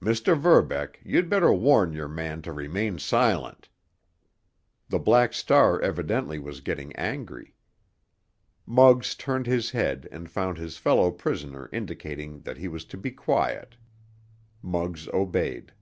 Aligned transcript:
Mr. 0.00 0.38
Verbeck, 0.38 1.00
you'd 1.04 1.28
better 1.28 1.52
warn 1.52 1.92
your 1.92 2.06
man 2.06 2.40
to 2.42 2.52
remain 2.52 2.96
silent!" 2.96 3.68
The 4.88 5.00
Black 5.00 5.32
Star 5.32 5.80
evidently 5.80 6.38
was 6.38 6.60
getting 6.60 6.94
angry. 6.94 7.56
Muggs 8.66 9.16
turned 9.16 9.48
his 9.48 9.70
head 9.72 10.08
and 10.12 10.30
found 10.30 10.58
his 10.58 10.78
fellow 10.78 11.10
prisoner 11.10 11.68
indicating 11.72 12.42
that 12.42 12.58
he 12.58 12.68
was 12.68 12.84
to 12.84 12.96
be 12.96 13.10
quiet. 13.10 13.74
Muggs 14.62 15.08
obeyed. 15.12 15.72